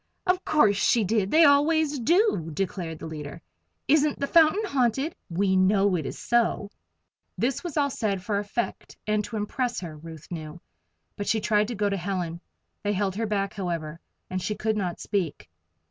"Of 0.25 0.43
course 0.43 0.77
she 0.77 1.03
did 1.03 1.29
they 1.29 1.43
always 1.43 1.99
do," 1.99 2.49
declared 2.51 2.97
the 2.97 3.05
leader. 3.05 3.39
"Isn't 3.87 4.17
the 4.19 4.25
fountain 4.25 4.65
haunted? 4.65 5.13
We 5.29 5.55
know 5.55 5.95
it 5.95 6.07
is 6.07 6.17
so." 6.17 6.71
This 7.37 7.63
was 7.63 7.77
all 7.77 7.91
said 7.91 8.23
for 8.23 8.39
effect, 8.39 8.97
and 9.05 9.23
to 9.25 9.37
impress 9.37 9.79
her, 9.81 9.95
Ruth 9.95 10.31
knew. 10.31 10.59
But 11.17 11.27
she 11.27 11.39
tried 11.39 11.67
to 11.67 11.75
go 11.75 11.87
to 11.87 11.97
Helen. 11.97 12.41
They 12.81 12.93
held 12.93 13.15
her 13.15 13.27
back, 13.27 13.53
however, 13.53 13.99
and 14.27 14.41
she 14.41 14.55
could 14.55 14.75
not 14.75 14.99
speak. 14.99 15.47